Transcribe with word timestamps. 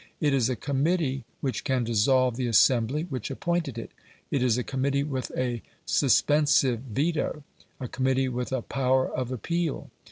It 0.19 0.33
is 0.33 0.49
a 0.49 0.55
committee 0.55 1.25
which 1.41 1.63
can 1.63 1.83
dissolve 1.83 2.35
the 2.35 2.47
assembly 2.47 3.03
which 3.03 3.29
appointed 3.29 3.77
it; 3.77 3.91
it 4.31 4.41
is 4.41 4.57
a 4.57 4.63
committee 4.63 5.03
with 5.03 5.31
a 5.37 5.61
suspensive 5.85 6.79
veto 6.79 7.43
a 7.79 7.87
committee 7.87 8.27
with 8.27 8.51
a 8.51 8.63
power 8.63 9.07
of 9.07 9.31
appeal. 9.31 9.91